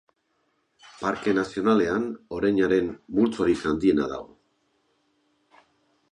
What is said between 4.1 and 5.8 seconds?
dago.